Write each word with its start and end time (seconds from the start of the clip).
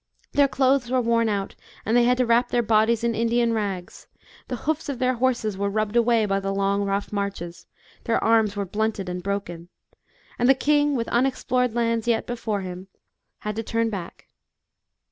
Their 0.31 0.47
clothes 0.47 0.89
were 0.89 0.99
worn 0.99 1.29
out, 1.29 1.53
and 1.85 1.95
they 1.95 2.05
had 2.05 2.17
to 2.17 2.25
wrap 2.25 2.49
their 2.49 2.63
bodies 2.63 3.03
in 3.03 3.13
Indian 3.13 3.53
rags; 3.53 4.07
the 4.47 4.55
hoofs 4.65 4.89
of 4.89 4.97
their 4.97 5.13
horses 5.13 5.59
were 5.59 5.69
rubbed 5.69 5.95
away 5.95 6.25
by 6.25 6.39
the 6.39 6.51
long 6.51 6.81
rough 6.85 7.13
marches; 7.13 7.67
their 8.05 8.17
arms 8.23 8.55
were 8.55 8.65
blunted 8.65 9.07
and 9.07 9.21
broken. 9.21 9.69
And 10.39 10.49
the 10.49 10.55
king, 10.55 10.95
with 10.95 11.07
unexplored 11.09 11.75
lands 11.75 12.07
yet 12.07 12.25
before 12.25 12.61
him, 12.61 12.87
had 13.41 13.55
to 13.57 13.61
turn 13.61 13.91
back. 13.91 14.25